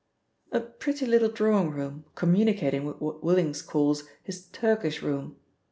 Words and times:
"A 0.51 0.59
pretty 0.59 1.05
little 1.05 1.29
drawing 1.29 1.69
room 1.69 2.05
communicating 2.15 2.85
with 2.85 2.99
what 2.99 3.23
Willings 3.23 3.61
calls 3.61 4.05
his 4.23 4.45
Turkish 4.47 5.03
room. 5.03 5.35